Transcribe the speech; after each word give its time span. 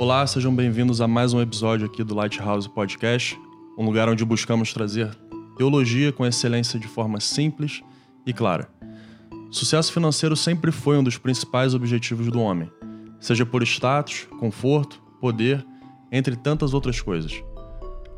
Olá, 0.00 0.26
sejam 0.26 0.56
bem-vindos 0.56 1.02
a 1.02 1.06
mais 1.06 1.34
um 1.34 1.42
episódio 1.42 1.84
aqui 1.84 2.02
do 2.02 2.14
Lighthouse 2.14 2.66
Podcast, 2.66 3.38
um 3.76 3.84
lugar 3.84 4.08
onde 4.08 4.24
buscamos 4.24 4.72
trazer 4.72 5.14
teologia 5.58 6.10
com 6.10 6.24
excelência 6.24 6.80
de 6.80 6.88
forma 6.88 7.20
simples 7.20 7.82
e 8.24 8.32
clara. 8.32 8.70
Sucesso 9.50 9.92
financeiro 9.92 10.34
sempre 10.34 10.72
foi 10.72 10.96
um 10.96 11.04
dos 11.04 11.18
principais 11.18 11.74
objetivos 11.74 12.28
do 12.28 12.40
homem, 12.40 12.72
seja 13.20 13.44
por 13.44 13.62
status, 13.62 14.26
conforto, 14.38 15.02
poder, 15.20 15.62
entre 16.10 16.34
tantas 16.34 16.72
outras 16.72 16.98
coisas. 17.02 17.34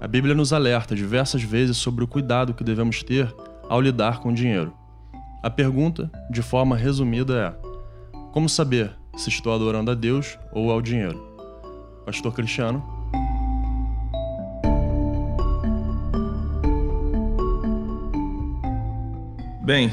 A 0.01 0.07
Bíblia 0.07 0.37
nos 0.37 0.53
alerta 0.53 0.95
diversas 0.95 1.43
vezes 1.43 1.79
sobre 1.79 2.05
o 2.05 2.07
cuidado 2.07 2.55
que 2.55 2.63
devemos 2.63 3.03
ter 3.03 3.35
ao 3.69 3.81
lidar 3.81 4.21
com 4.21 4.33
dinheiro. 4.33 4.73
A 5.43 5.51
pergunta, 5.51 6.09
de 6.31 6.43
forma 6.43 6.77
resumida, 6.77 7.35
é: 7.35 8.21
como 8.31 8.49
saber 8.49 8.97
se 9.17 9.31
estou 9.31 9.53
adorando 9.53 9.91
a 9.91 9.95
Deus 9.95 10.39
ou 10.53 10.71
ao 10.71 10.81
dinheiro? 10.81 11.32
Pastor 12.05 12.33
Cristiano. 12.33 12.83
Bem, 19.65 19.93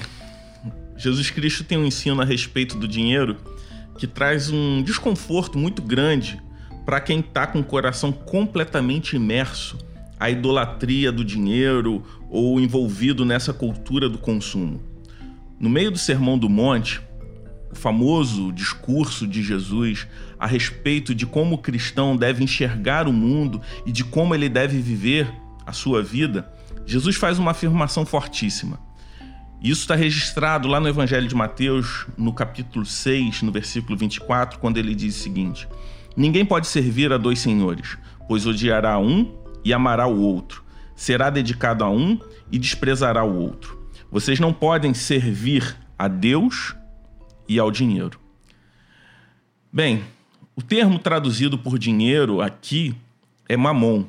Jesus 0.97 1.29
Cristo 1.29 1.63
tem 1.63 1.77
um 1.77 1.85
ensino 1.85 2.21
a 2.21 2.25
respeito 2.25 2.77
do 2.77 2.87
dinheiro 2.87 3.37
que 3.97 4.07
traz 4.07 4.49
um 4.49 4.81
desconforto 4.81 5.57
muito 5.57 5.81
grande 5.81 6.41
para 6.85 6.99
quem 6.99 7.19
está 7.19 7.45
com 7.45 7.59
o 7.59 7.63
coração 7.63 8.11
completamente 8.11 9.15
imerso 9.15 9.77
à 10.19 10.29
idolatria 10.29 11.11
do 11.11 11.23
dinheiro 11.23 12.03
ou 12.29 12.59
envolvido 12.59 13.23
nessa 13.23 13.53
cultura 13.53 14.09
do 14.09 14.17
consumo. 14.17 14.81
No 15.59 15.69
meio 15.69 15.91
do 15.91 15.97
Sermão 15.97 16.37
do 16.37 16.49
Monte, 16.49 17.01
famoso 17.73 18.51
discurso 18.51 19.27
de 19.27 19.44
Jesus 19.44 20.07
a 20.39 20.47
respeito 20.47 21.13
de 21.13 21.25
como 21.25 21.55
o 21.55 21.59
cristão 21.59 22.16
deve 22.16 22.44
enxergar 22.44 23.07
o 23.07 23.13
mundo 23.13 23.61
e 23.85 23.91
de 23.91 24.03
como 24.03 24.33
ele 24.33 24.49
deve 24.49 24.80
viver 24.80 25.31
a 25.66 25.71
sua 25.71 26.02
vida, 26.02 26.52
Jesus 26.85 27.16
faz 27.16 27.38
uma 27.38 27.52
afirmação 27.52 28.05
fortíssima. 28.05 28.79
Isso 29.61 29.81
está 29.81 29.95
registrado 29.95 30.67
lá 30.67 30.79
no 30.79 30.88
Evangelho 30.88 31.27
de 31.27 31.35
Mateus, 31.35 32.07
no 32.17 32.33
capítulo 32.33 32.85
6, 32.85 33.41
no 33.41 33.52
versículo 33.52 33.97
24, 33.97 34.57
quando 34.57 34.77
ele 34.77 34.95
diz 34.95 35.17
o 35.17 35.19
seguinte: 35.19 35.67
Ninguém 36.16 36.45
pode 36.45 36.67
servir 36.67 37.11
a 37.11 37.17
dois 37.17 37.39
senhores, 37.39 37.97
pois 38.27 38.47
odiará 38.47 38.97
um 38.97 39.35
e 39.63 39.73
amará 39.73 40.07
o 40.07 40.19
outro, 40.22 40.63
será 40.95 41.29
dedicado 41.29 41.83
a 41.83 41.89
um 41.89 42.17
e 42.49 42.57
desprezará 42.57 43.23
o 43.23 43.35
outro. 43.35 43.79
Vocês 44.09 44.39
não 44.39 44.53
podem 44.53 44.94
servir 44.94 45.77
a 45.97 46.07
Deus 46.07 46.73
e 47.50 47.59
ao 47.59 47.72
dinheiro. 47.72 48.19
Bem, 49.73 50.05
o 50.55 50.61
termo 50.61 51.00
traduzido 51.00 51.58
por 51.58 51.80
dinheiro 51.80 52.41
aqui 52.41 52.95
é 53.47 53.58
mamon, 53.58 54.06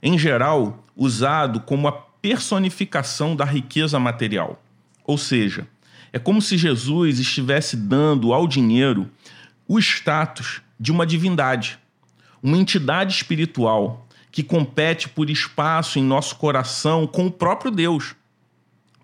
em 0.00 0.16
geral 0.16 0.86
usado 0.96 1.60
como 1.60 1.88
a 1.88 1.92
personificação 1.92 3.34
da 3.34 3.44
riqueza 3.44 3.98
material. 3.98 4.62
Ou 5.04 5.18
seja, 5.18 5.66
é 6.12 6.18
como 6.18 6.40
se 6.40 6.56
Jesus 6.56 7.18
estivesse 7.18 7.76
dando 7.76 8.32
ao 8.32 8.46
dinheiro 8.46 9.10
o 9.66 9.78
status 9.78 10.62
de 10.78 10.92
uma 10.92 11.04
divindade, 11.04 11.78
uma 12.40 12.56
entidade 12.56 13.14
espiritual 13.14 14.06
que 14.30 14.42
compete 14.42 15.08
por 15.08 15.28
espaço 15.28 15.98
em 15.98 16.04
nosso 16.04 16.36
coração 16.36 17.06
com 17.06 17.26
o 17.26 17.30
próprio 17.30 17.70
Deus. 17.70 18.14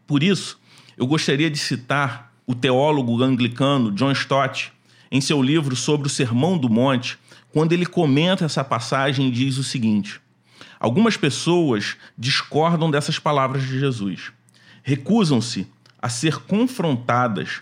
Por 0.07 0.23
isso, 0.23 0.61
eu 0.97 1.07
gostaria 1.07 1.51
de 1.51 1.59
citar 1.59 2.28
o 2.49 2.55
teólogo 2.55 3.23
anglicano 3.23 3.93
John 3.93 4.11
Stott 4.13 4.73
em 5.13 5.21
seu 5.21 5.43
livro 5.43 5.77
sobre 5.77 6.07
o 6.07 6.11
Sermão 6.11 6.57
do 6.57 6.71
Monte, 6.71 7.19
quando 7.53 7.75
ele 7.75 7.85
comenta 7.85 8.47
essa 8.47 8.65
passagem 8.65 9.31
diz 9.31 9.59
o 9.59 9.63
seguinte: 9.63 10.19
Algumas 10.81 11.15
pessoas 11.15 11.97
discordam 12.17 12.91
dessas 12.91 13.19
palavras 13.19 13.63
de 13.63 13.79
Jesus. 13.79 14.33
Recusam-se 14.83 15.67
a 16.01 16.09
ser 16.09 16.39
confrontadas 16.39 17.61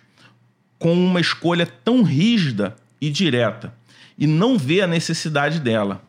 com 0.79 0.93
uma 0.93 1.21
escolha 1.21 1.67
tão 1.67 2.05
rígida 2.05 2.77
e 3.01 3.11
direta 3.11 3.75
e 4.17 4.25
não 4.25 4.57
vê 4.57 4.83
a 4.83 4.87
necessidade 4.87 5.59
dela. 5.59 6.01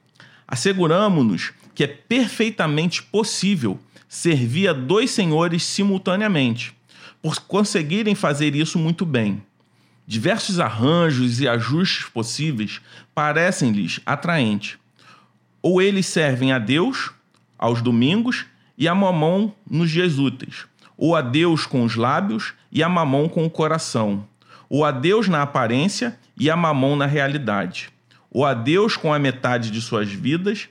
Asseguramos-nos 0.47 1.51
que 1.73 1.83
é 1.83 1.87
perfeitamente 1.87 3.01
possível 3.01 3.79
servir 4.07 4.67
a 4.67 4.73
dois 4.73 5.09
senhores 5.09 5.63
simultaneamente, 5.63 6.76
por 7.27 7.39
conseguirem 7.39 8.15
fazer 8.15 8.55
isso 8.55 8.79
muito 8.79 9.05
bem. 9.05 9.43
Diversos 10.07 10.61
arranjos 10.61 11.41
e 11.41 11.47
ajustes 11.47 12.05
possíveis 12.05 12.79
parecem-lhes 13.13 13.99
atraentes. 14.05 14.77
Ou 15.61 15.81
eles 15.81 16.05
servem 16.05 16.53
a 16.53 16.57
Deus 16.57 17.11
aos 17.59 17.81
domingos 17.81 18.45
e 18.77 18.87
a 18.87 18.95
Mamon 18.95 19.51
nos 19.69 19.91
dias 19.91 20.17
úteis, 20.17 20.67
ou 20.95 21.17
a 21.17 21.21
Deus 21.21 21.65
com 21.65 21.83
os 21.83 21.95
lábios 21.95 22.53
e 22.71 22.81
a 22.81 22.87
Mamon 22.87 23.27
com 23.27 23.45
o 23.45 23.49
coração, 23.49 24.25
ou 24.69 24.85
a 24.85 24.91
Deus 24.91 25.27
na 25.27 25.41
aparência 25.41 26.17
e 26.39 26.49
a 26.49 26.55
Mamon 26.55 26.95
na 26.95 27.05
realidade, 27.05 27.89
ou 28.31 28.45
a 28.45 28.53
Deus 28.53 28.95
com 28.95 29.13
a 29.13 29.19
metade 29.19 29.69
de 29.69 29.81
suas 29.81 30.09
vidas 30.09 30.69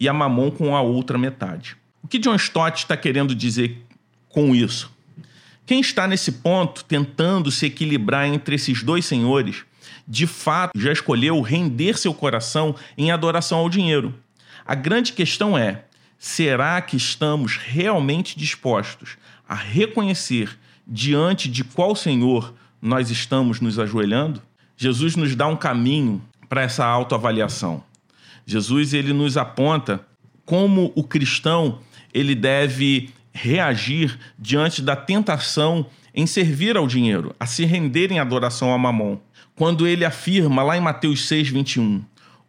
e 0.00 0.08
a 0.08 0.14
Mamon 0.14 0.50
com 0.50 0.74
a 0.74 0.80
outra 0.80 1.18
metade. 1.18 1.76
O 2.02 2.08
que 2.08 2.18
John 2.18 2.36
Stott 2.36 2.78
está 2.78 2.96
querendo 2.96 3.34
dizer 3.34 3.84
com 4.30 4.54
isso? 4.54 4.96
Quem 5.68 5.80
está 5.80 6.06
nesse 6.08 6.32
ponto 6.32 6.82
tentando 6.82 7.50
se 7.50 7.66
equilibrar 7.66 8.26
entre 8.26 8.54
esses 8.54 8.82
dois 8.82 9.04
senhores, 9.04 9.66
de 10.08 10.26
fato 10.26 10.70
já 10.74 10.90
escolheu 10.90 11.38
render 11.42 11.98
seu 11.98 12.14
coração 12.14 12.74
em 12.96 13.10
adoração 13.10 13.58
ao 13.58 13.68
dinheiro. 13.68 14.14
A 14.64 14.74
grande 14.74 15.12
questão 15.12 15.58
é: 15.58 15.84
será 16.18 16.80
que 16.80 16.96
estamos 16.96 17.58
realmente 17.58 18.38
dispostos 18.38 19.18
a 19.46 19.54
reconhecer 19.54 20.58
diante 20.86 21.50
de 21.50 21.62
qual 21.62 21.94
Senhor 21.94 22.54
nós 22.80 23.10
estamos 23.10 23.60
nos 23.60 23.78
ajoelhando? 23.78 24.40
Jesus 24.74 25.16
nos 25.16 25.36
dá 25.36 25.46
um 25.48 25.56
caminho 25.56 26.22
para 26.48 26.62
essa 26.62 26.86
autoavaliação. 26.86 27.84
Jesus 28.46 28.94
ele 28.94 29.12
nos 29.12 29.36
aponta 29.36 30.00
como 30.46 30.90
o 30.96 31.04
cristão 31.04 31.80
ele 32.14 32.34
deve 32.34 33.12
reagir 33.40 34.18
diante 34.38 34.82
da 34.82 34.96
tentação 34.96 35.86
em 36.14 36.26
servir 36.26 36.76
ao 36.76 36.86
dinheiro, 36.86 37.34
a 37.38 37.46
se 37.46 37.64
render 37.64 38.10
em 38.10 38.18
adoração 38.18 38.74
a 38.74 38.78
Mamon. 38.78 39.18
Quando 39.54 39.86
ele 39.86 40.04
afirma 40.04 40.62
lá 40.62 40.76
em 40.76 40.80
Mateus 40.80 41.26
6, 41.28 41.48
21, 41.48 42.04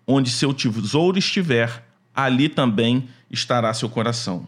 onde 0.07 0.31
seu 0.31 0.53
tesouro 0.53 1.19
estiver, 1.19 1.85
ali 2.15 2.49
também 2.49 3.07
estará 3.29 3.73
seu 3.73 3.89
coração. 3.89 4.47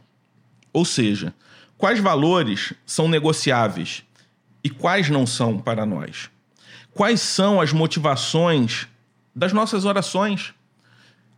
Ou 0.74 0.84
seja, 0.84 1.34
quais 1.78 2.00
valores 2.00 2.74
são 2.86 3.08
negociáveis 3.08 4.04
e 4.64 4.70
quais 4.70 5.10
não 5.10 5.28
são 5.28 5.60
para 5.60 5.86
nós? 5.86 6.30
Quais 6.94 7.22
são 7.22 7.62
as 7.62 7.72
motivações 7.72 8.88
das 9.36 9.54
nossas 9.54 9.86
orações? 9.86 10.54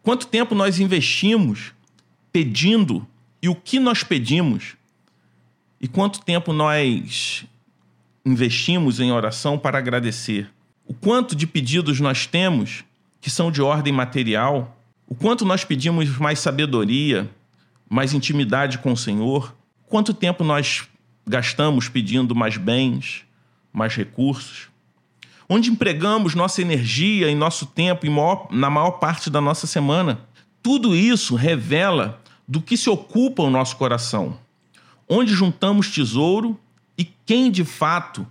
Quanto 0.01 0.27
tempo 0.27 0.55
nós 0.55 0.79
investimos 0.79 1.73
pedindo 2.31 3.05
e 3.41 3.49
o 3.49 3.55
que 3.55 3.79
nós 3.79 4.03
pedimos? 4.03 4.75
E 5.83 5.87
quanto 5.89 6.21
tempo 6.21 6.53
nós 6.53 7.43
investimos 8.25 9.01
em 9.01 9.11
oração 9.11 9.59
para 9.59 9.77
agradecer? 9.77 10.49
O 10.87 10.93
quanto 10.93 11.35
de 11.35 11.45
pedidos 11.45 11.99
nós 11.99 12.25
temos 12.25 12.85
que 13.19 13.29
são 13.29 13.51
de 13.51 13.61
ordem 13.61 13.91
material? 13.91 14.77
O 15.05 15.13
quanto 15.13 15.43
nós 15.43 15.65
pedimos 15.65 16.17
mais 16.17 16.39
sabedoria, 16.39 17.29
mais 17.89 18.13
intimidade 18.13 18.77
com 18.77 18.93
o 18.93 18.97
Senhor? 18.97 19.53
Quanto 19.85 20.13
tempo 20.13 20.41
nós 20.41 20.87
gastamos 21.27 21.89
pedindo 21.89 22.33
mais 22.33 22.55
bens, 22.55 23.25
mais 23.73 23.93
recursos? 23.93 24.69
Onde 25.49 25.69
empregamos 25.69 26.33
nossa 26.33 26.61
energia 26.61 27.29
e 27.29 27.35
nosso 27.35 27.65
tempo 27.65 28.09
maior, 28.09 28.47
na 28.49 28.69
maior 28.69 28.91
parte 28.91 29.29
da 29.29 29.41
nossa 29.41 29.67
semana? 29.67 30.21
Tudo 30.61 30.95
isso 30.95 31.35
revela 31.35 32.21
do 32.47 32.61
que 32.61 32.77
se 32.77 32.89
ocupa 32.89 33.43
o 33.43 33.49
nosso 33.49 33.75
coração. 33.75 34.41
Onde 35.15 35.31
juntamos 35.31 35.91
tesouro 35.91 36.59
e 36.97 37.05
quem 37.05 37.51
de 37.51 37.63
fato 37.63 38.25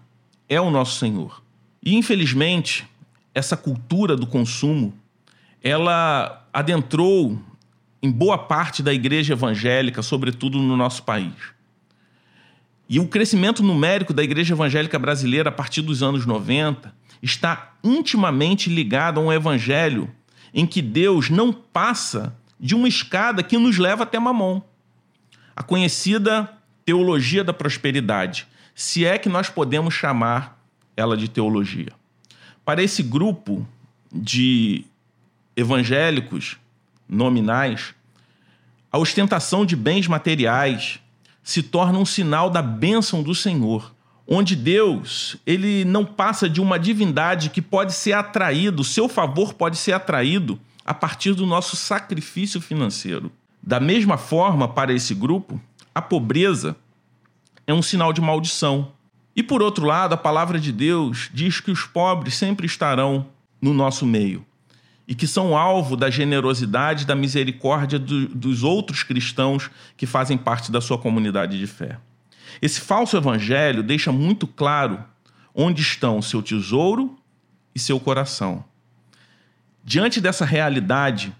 é 0.49 0.61
o 0.61 0.69
nosso 0.69 0.99
Senhor. 0.99 1.40
E 1.81 1.94
infelizmente, 1.94 2.84
essa 3.32 3.56
cultura 3.56 4.17
do 4.17 4.26
consumo, 4.26 4.93
ela 5.62 6.44
adentrou 6.52 7.38
em 8.02 8.11
boa 8.11 8.37
parte 8.37 8.82
da 8.82 8.93
igreja 8.93 9.34
evangélica, 9.34 10.02
sobretudo 10.02 10.58
no 10.58 10.76
nosso 10.76 11.05
país. 11.05 11.32
E 12.88 12.99
o 12.99 13.06
crescimento 13.06 13.62
numérico 13.62 14.12
da 14.12 14.25
igreja 14.25 14.52
evangélica 14.52 14.99
brasileira 14.99 15.50
a 15.50 15.52
partir 15.52 15.82
dos 15.82 16.02
anos 16.02 16.26
90 16.26 16.93
está 17.23 17.75
intimamente 17.84 18.69
ligado 18.69 19.20
a 19.20 19.23
um 19.23 19.32
evangelho 19.32 20.11
em 20.52 20.67
que 20.67 20.82
Deus 20.82 21.31
não 21.31 21.52
passa 21.52 22.37
de 22.58 22.75
uma 22.75 22.88
escada 22.88 23.40
que 23.40 23.56
nos 23.56 23.79
leva 23.79 24.02
até 24.02 24.19
Mamon. 24.19 24.61
A 25.55 25.62
conhecida 25.62 26.58
teologia 26.84 27.44
da 27.44 27.52
prosperidade, 27.52 28.46
se 28.75 29.05
é 29.05 29.19
que 29.19 29.29
nós 29.29 29.49
podemos 29.49 29.94
chamar 29.94 30.61
ela 30.96 31.17
de 31.17 31.29
teologia. 31.29 31.93
Para 32.64 32.82
esse 32.82 33.02
grupo 33.02 33.67
de 34.12 34.84
evangélicos 35.56 36.56
nominais, 37.08 37.94
a 38.90 38.99
ostentação 38.99 39.64
de 39.64 39.75
bens 39.75 40.06
materiais 40.06 41.00
se 41.43 41.62
torna 41.62 41.99
um 41.99 42.05
sinal 42.05 42.49
da 42.49 42.62
bênção 42.62 43.23
do 43.23 43.34
Senhor, 43.34 43.93
onde 44.26 44.55
Deus, 44.55 45.37
ele 45.46 45.84
não 45.84 46.05
passa 46.05 46.49
de 46.49 46.61
uma 46.61 46.79
divindade 46.79 47.50
que 47.50 47.61
pode 47.61 47.93
ser 47.93 48.12
atraído, 48.12 48.84
seu 48.84 49.08
favor 49.08 49.55
pode 49.55 49.76
ser 49.76 49.93
atraído 49.93 50.61
a 50.84 50.94
partir 50.94 51.34
do 51.34 51.46
nosso 51.46 51.76
sacrifício 51.76 52.61
financeiro. 52.61 53.32
Da 53.62 53.79
mesma 53.79 54.17
forma, 54.17 54.69
para 54.69 54.93
esse 54.93 55.14
grupo, 55.14 55.61
a 55.94 56.00
pobreza 56.00 56.77
é 57.67 57.73
um 57.73 57.83
sinal 57.83 58.12
de 58.12 58.21
maldição. 58.21 58.93
E 59.35 59.43
por 59.43 59.62
outro 59.62 59.87
lado, 59.87 60.15
a 60.15 60.17
palavra 60.17 60.59
de 60.59 60.73
Deus 60.73 61.31
diz 61.33 61.61
que 61.61 61.71
os 61.71 61.85
pobres 61.85 62.35
sempre 62.35 62.67
estarão 62.67 63.27
no 63.61 63.73
nosso 63.73 64.05
meio 64.05 64.44
e 65.06 65.15
que 65.15 65.27
são 65.27 65.56
alvo 65.56 65.97
da 65.97 66.11
generosidade 66.11 67.03
e 67.03 67.06
da 67.06 67.15
misericórdia 67.15 67.99
do, 67.99 68.29
dos 68.29 68.62
outros 68.62 69.03
cristãos 69.03 69.71
que 69.97 70.06
fazem 70.06 70.39
parte 70.39 70.71
da 70.71 70.81
sua 70.81 70.97
comunidade 70.97 71.59
de 71.59 71.67
fé. 71.67 71.99
Esse 72.61 72.81
falso 72.81 73.17
evangelho 73.17 73.83
deixa 73.83 74.12
muito 74.12 74.47
claro 74.47 75.03
onde 75.55 75.83
estão 75.83 76.23
seu 76.23 76.43
tesouro 76.43 77.17
e 77.75 77.79
seu 77.79 77.99
coração. 77.99 78.65
Diante 79.85 80.21
dessa 80.21 80.44
realidade, 80.44 81.35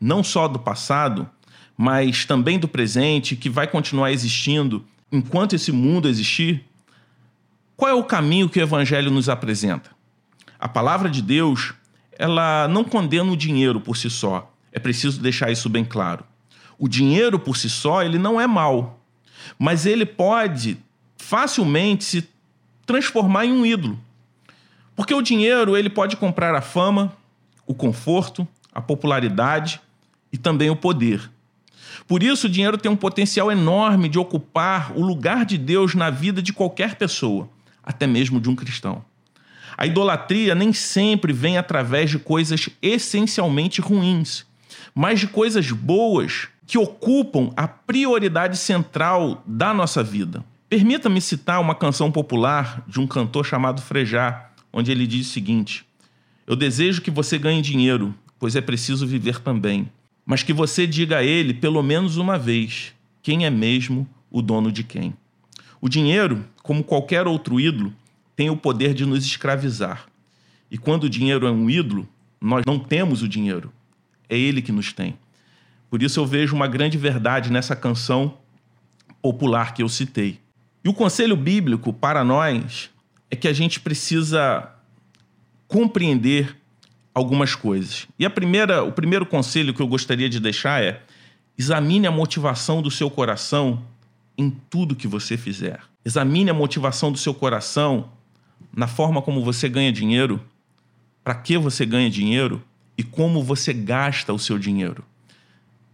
não 0.00 0.22
só 0.22 0.46
do 0.46 0.58
passado, 0.58 1.28
mas 1.76 2.24
também 2.24 2.58
do 2.58 2.68
presente, 2.68 3.36
que 3.36 3.50
vai 3.50 3.66
continuar 3.66 4.12
existindo 4.12 4.84
enquanto 5.10 5.54
esse 5.54 5.70
mundo 5.70 6.08
existir, 6.08 6.64
qual 7.76 7.90
é 7.90 7.94
o 7.94 8.04
caminho 8.04 8.48
que 8.48 8.58
o 8.58 8.62
evangelho 8.62 9.10
nos 9.10 9.28
apresenta? 9.28 9.90
A 10.58 10.68
palavra 10.68 11.10
de 11.10 11.20
Deus 11.20 11.74
ela 12.18 12.66
não 12.68 12.82
condena 12.82 13.30
o 13.30 13.36
dinheiro 13.36 13.80
por 13.80 13.96
si 13.96 14.08
só. 14.08 14.50
É 14.72 14.78
preciso 14.78 15.20
deixar 15.20 15.50
isso 15.50 15.68
bem 15.68 15.84
claro. 15.84 16.24
O 16.78 16.88
dinheiro 16.88 17.38
por 17.38 17.56
si 17.56 17.68
só, 17.68 18.02
ele 18.02 18.18
não 18.18 18.40
é 18.40 18.46
mal, 18.46 19.00
mas 19.58 19.86
ele 19.86 20.04
pode 20.04 20.78
facilmente 21.16 22.04
se 22.04 22.28
transformar 22.84 23.46
em 23.46 23.52
um 23.52 23.64
ídolo. 23.64 23.98
Porque 24.94 25.14
o 25.14 25.22
dinheiro, 25.22 25.76
ele 25.76 25.90
pode 25.90 26.16
comprar 26.16 26.54
a 26.54 26.60
fama, 26.60 27.12
o 27.66 27.74
conforto, 27.74 28.46
a 28.72 28.80
popularidade 28.80 29.80
e 30.32 30.38
também 30.38 30.70
o 30.70 30.76
poder. 30.76 31.30
Por 32.06 32.22
isso, 32.22 32.46
o 32.46 32.50
dinheiro 32.50 32.78
tem 32.78 32.90
um 32.90 32.96
potencial 32.96 33.50
enorme 33.50 34.08
de 34.08 34.18
ocupar 34.18 34.92
o 34.96 35.02
lugar 35.02 35.44
de 35.44 35.58
Deus 35.58 35.94
na 35.94 36.10
vida 36.10 36.40
de 36.40 36.52
qualquer 36.52 36.96
pessoa, 36.96 37.48
até 37.82 38.06
mesmo 38.06 38.40
de 38.40 38.48
um 38.48 38.56
cristão. 38.56 39.04
A 39.76 39.86
idolatria 39.86 40.54
nem 40.54 40.72
sempre 40.72 41.32
vem 41.32 41.58
através 41.58 42.10
de 42.10 42.18
coisas 42.18 42.68
essencialmente 42.80 43.80
ruins, 43.80 44.46
mas 44.94 45.20
de 45.20 45.26
coisas 45.26 45.70
boas 45.70 46.48
que 46.66 46.78
ocupam 46.78 47.52
a 47.56 47.68
prioridade 47.68 48.56
central 48.56 49.42
da 49.46 49.74
nossa 49.74 50.02
vida. 50.02 50.44
Permita-me 50.68 51.20
citar 51.20 51.60
uma 51.60 51.74
canção 51.74 52.10
popular 52.10 52.82
de 52.88 52.98
um 52.98 53.06
cantor 53.06 53.44
chamado 53.44 53.80
Frejá, 53.80 54.50
onde 54.72 54.90
ele 54.90 55.06
diz 55.06 55.28
o 55.28 55.32
seguinte: 55.32 55.84
Eu 56.46 56.56
desejo 56.56 57.02
que 57.02 57.10
você 57.10 57.38
ganhe 57.38 57.62
dinheiro, 57.62 58.14
pois 58.38 58.56
é 58.56 58.60
preciso 58.60 59.06
viver 59.06 59.38
também, 59.38 59.88
mas 60.26 60.42
que 60.42 60.52
você 60.52 60.86
diga 60.86 61.18
a 61.18 61.22
ele 61.22 61.54
pelo 61.54 61.82
menos 61.82 62.16
uma 62.16 62.36
vez 62.36 62.92
quem 63.22 63.46
é 63.46 63.50
mesmo 63.50 64.06
o 64.30 64.42
dono 64.42 64.72
de 64.72 64.82
quem. 64.82 65.14
O 65.80 65.88
dinheiro, 65.88 66.44
como 66.62 66.82
qualquer 66.82 67.26
outro 67.28 67.60
ídolo, 67.60 67.94
tem 68.34 68.50
o 68.50 68.56
poder 68.56 68.92
de 68.92 69.06
nos 69.06 69.24
escravizar. 69.24 70.06
E 70.70 70.76
quando 70.76 71.04
o 71.04 71.10
dinheiro 71.10 71.46
é 71.46 71.50
um 71.50 71.70
ídolo, 71.70 72.08
nós 72.40 72.64
não 72.66 72.78
temos 72.78 73.22
o 73.22 73.28
dinheiro. 73.28 73.72
É 74.28 74.36
ele 74.36 74.60
que 74.60 74.72
nos 74.72 74.92
tem. 74.92 75.16
Por 75.88 76.02
isso 76.02 76.18
eu 76.18 76.26
vejo 76.26 76.54
uma 76.54 76.66
grande 76.66 76.98
verdade 76.98 77.50
nessa 77.50 77.76
canção 77.76 78.36
popular 79.22 79.74
que 79.74 79.82
eu 79.82 79.88
citei. 79.88 80.40
E 80.84 80.88
o 80.88 80.94
conselho 80.94 81.36
bíblico 81.36 81.92
para 81.92 82.24
nós 82.24 82.90
é 83.30 83.36
que 83.36 83.48
a 83.48 83.52
gente 83.52 83.80
precisa 83.80 84.70
compreender 85.66 86.56
algumas 87.16 87.54
coisas. 87.54 88.06
E 88.18 88.26
a 88.26 88.30
primeira, 88.30 88.84
o 88.84 88.92
primeiro 88.92 89.24
conselho 89.24 89.72
que 89.72 89.80
eu 89.80 89.88
gostaria 89.88 90.28
de 90.28 90.38
deixar 90.38 90.84
é: 90.84 91.00
examine 91.56 92.06
a 92.06 92.10
motivação 92.10 92.82
do 92.82 92.90
seu 92.90 93.10
coração 93.10 93.82
em 94.36 94.50
tudo 94.50 94.94
que 94.94 95.08
você 95.08 95.34
fizer. 95.38 95.80
Examine 96.04 96.50
a 96.50 96.54
motivação 96.54 97.10
do 97.10 97.16
seu 97.16 97.32
coração 97.32 98.10
na 98.76 98.86
forma 98.86 99.22
como 99.22 99.42
você 99.42 99.66
ganha 99.66 99.90
dinheiro, 99.90 100.38
para 101.24 101.34
que 101.34 101.56
você 101.56 101.86
ganha 101.86 102.10
dinheiro 102.10 102.62
e 102.98 103.02
como 103.02 103.42
você 103.42 103.72
gasta 103.72 104.34
o 104.34 104.38
seu 104.38 104.58
dinheiro. 104.58 105.02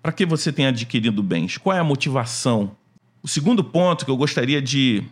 Para 0.03 0.11
que 0.11 0.27
você 0.27 0.53
tem 0.53 0.67
adquirido 0.67 1.23
bens? 1.23 1.57
Qual 1.57 1.77
é 1.77 1.79
a 1.79 1.85
motivação? 1.85 2.77
O 3.23 3.29
segundo 3.29 3.63
ponto 3.63 4.05
que 4.05 4.11
eu 4.11 4.17
gostaria 4.17 4.61
de 4.61 5.05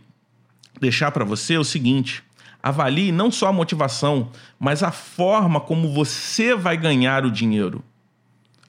deixar 0.81 1.13
para 1.13 1.25
você 1.25 1.55
é 1.55 1.61
o 1.61 1.65
seguinte: 1.65 2.25
avalie 2.63 3.13
não 3.13 3.31
só 3.31 3.49
a 3.49 3.53
motivação, 3.53 4.31
mas 4.59 4.83
a 4.83 4.91
forma 4.91 5.61
como 5.61 5.93
você 5.93 6.55
vai 6.55 6.77
ganhar 6.77 7.25
o 7.25 7.31
dinheiro. 7.31 7.83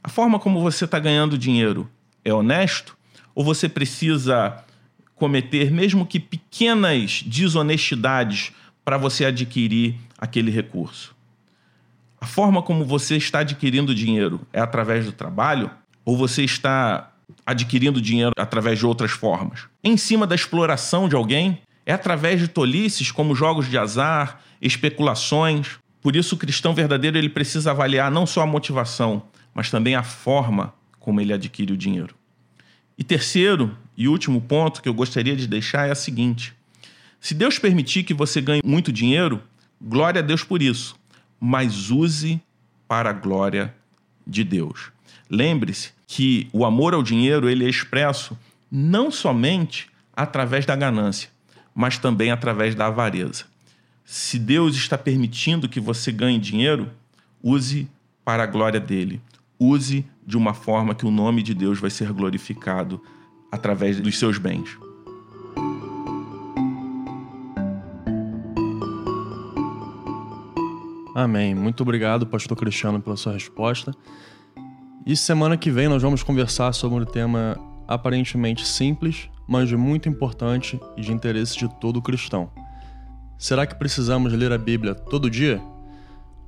A 0.04 0.10
forma 0.10 0.40
como 0.40 0.62
você 0.62 0.86
está 0.86 1.00
ganhando 1.00 1.38
dinheiro 1.38 1.90
é 2.24 2.34
honesto? 2.34 2.98
Ou 3.36 3.44
você 3.44 3.70
precisa 3.70 4.64
cometer, 5.16 5.72
mesmo 5.72 6.06
que 6.06 6.20
pequenas 6.20 7.22
desonestidades, 7.24 8.52
para 8.84 8.98
você 8.98 9.26
adquirir 9.26 9.96
aquele 10.18 10.50
recurso. 10.50 11.16
A 12.20 12.26
forma 12.26 12.62
como 12.62 12.86
você 12.86 13.18
está 13.18 13.40
adquirindo 13.40 13.96
dinheiro 13.96 14.42
é 14.52 14.60
através 14.60 15.06
do 15.06 15.12
trabalho 15.12 15.70
ou 16.04 16.18
você 16.18 16.44
está 16.44 17.12
adquirindo 17.46 18.02
dinheiro 18.02 18.34
através 18.38 18.80
de 18.80 18.86
outras 18.86 19.12
formas? 19.12 19.62
Em 19.84 19.98
cima 19.98 20.28
da 20.28 20.36
exploração 20.36 21.08
de 21.08 21.16
alguém? 21.16 21.62
É 21.86 21.94
através 21.94 22.40
de 22.40 22.48
tolices 22.48 23.12
como 23.12 23.36
jogos 23.36 23.70
de 23.70 23.78
azar, 23.78 24.42
especulações? 24.62 25.80
Por 26.02 26.16
isso, 26.16 26.36
o 26.36 26.38
cristão 26.38 26.74
verdadeiro 26.74 27.18
ele 27.18 27.30
precisa 27.30 27.72
avaliar 27.72 28.12
não 28.12 28.26
só 28.26 28.42
a 28.42 28.48
motivação, 28.48 29.24
mas 29.54 29.70
também 29.70 29.96
a 29.96 30.04
forma 30.04 30.74
como 31.00 31.20
ele 31.20 31.34
adquire 31.34 31.74
o 31.74 31.78
dinheiro. 31.78 32.16
E 32.98 33.04
terceiro 33.04 33.76
e 33.98 34.08
último 34.08 34.40
ponto 34.40 34.82
que 34.82 34.88
eu 34.88 34.94
gostaria 34.94 35.36
de 35.36 35.48
deixar 35.48 35.88
é 35.88 35.92
a 35.92 35.96
seguinte: 35.96 36.54
se 37.20 37.34
Deus 37.34 37.58
permitir 37.58 38.04
que 38.04 38.14
você 38.14 38.40
ganhe 38.40 38.62
muito 38.64 38.92
dinheiro, 38.92 39.42
glória 39.82 40.20
a 40.20 40.24
Deus 40.24 40.44
por 40.44 40.62
isso, 40.62 40.96
mas 41.40 41.90
use 41.90 42.40
para 42.88 43.10
a 43.10 43.14
glória 43.14 43.74
de 44.26 44.44
Deus. 44.44 44.92
Lembre-se 45.28 45.94
que 46.06 46.48
o 46.54 46.64
amor 46.64 46.94
ao 46.94 47.02
dinheiro 47.02 47.50
ele 47.50 47.66
é 47.66 47.70
expresso 47.70 48.38
não 48.72 49.10
somente 49.10 49.90
através 50.16 50.66
da 50.66 50.76
ganância, 50.76 51.30
mas 51.74 51.98
também 51.98 52.32
através 52.32 52.76
da 52.76 52.88
avareza. 52.88 53.46
Se 54.04 54.38
Deus 54.38 54.76
está 54.76 54.98
permitindo 54.98 55.70
que 55.70 55.80
você 55.80 56.12
ganhe 56.12 56.38
dinheiro, 56.38 56.90
use 57.42 57.90
para 58.26 58.44
a 58.44 58.48
glória 58.48 58.80
dele. 58.80 59.22
Use 59.60 60.06
de 60.26 60.38
uma 60.38 60.54
forma 60.54 60.96
que 60.96 61.06
o 61.06 61.12
nome 61.12 61.42
de 61.44 61.54
Deus 61.54 61.80
vai 61.80 61.90
ser 61.90 62.12
glorificado 62.12 63.02
através 63.52 64.00
dos 64.00 64.18
seus 64.18 64.38
bens. 64.38 64.78
Amém. 71.14 71.54
Muito 71.54 71.82
obrigado, 71.82 72.26
Pastor 72.26 72.58
Cristiano, 72.58 73.02
pela 73.02 73.18
sua 73.18 73.34
resposta. 73.34 73.94
E 75.06 75.16
semana 75.16 75.58
que 75.58 75.70
vem 75.70 75.88
nós 75.88 76.02
vamos 76.02 76.24
conversar 76.24 76.74
sobre 76.74 77.04
um 77.04 77.06
tema 77.06 77.58
aparentemente 77.88 78.68
simples, 78.68 79.30
mas 79.48 79.72
muito 79.72 80.08
importante 80.08 80.80
e 80.96 81.02
de 81.02 81.12
interesse 81.12 81.58
de 81.58 81.68
todo 81.80 82.02
cristão. 82.02 82.50
Será 83.38 83.66
que 83.66 83.76
precisamos 83.76 84.32
ler 84.34 84.52
a 84.52 84.58
Bíblia 84.58 84.94
todo 84.94 85.30
dia? 85.30 85.62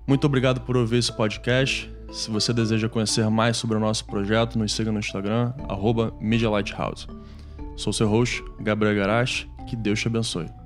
Muito 0.07 0.25
obrigado 0.27 0.61
por 0.61 0.77
ouvir 0.77 0.97
esse 0.97 1.15
podcast. 1.15 1.91
Se 2.11 2.29
você 2.29 2.53
deseja 2.53 2.87
conhecer 2.87 3.27
mais 3.29 3.57
sobre 3.57 3.77
o 3.77 3.79
nosso 3.79 4.05
projeto, 4.05 4.59
nos 4.59 4.73
siga 4.73 4.91
no 4.91 4.99
Instagram, 4.99 5.53
arroba 5.67 6.13
Media 6.21 6.49
Lighthouse. 6.49 7.07
Sou 7.75 7.91
seu 7.91 8.07
host, 8.07 8.43
Gabriel 8.59 8.95
Garache, 8.95 9.47
que 9.67 9.75
Deus 9.75 9.99
te 9.99 10.07
abençoe. 10.07 10.62